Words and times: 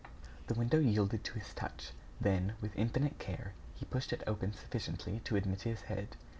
The 0.47 0.55
window 0.55 0.79
yielded 0.79 1.23
to 1.25 1.37
his 1.37 1.53
touch. 1.53 1.91
Then, 2.19 2.53
with 2.59 2.75
infinite 2.75 3.19
care, 3.19 3.53
he 3.75 3.85
pushed 3.85 4.11
it 4.11 4.23
open 4.25 4.51
sufficiently 4.51 5.19
to 5.25 5.35
admit 5.35 5.61
his 5.61 5.81
head. 5.81 6.17